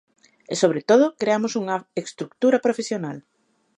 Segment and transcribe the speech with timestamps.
[0.51, 3.17] E sobre todo, creamos unha estrutura profesional.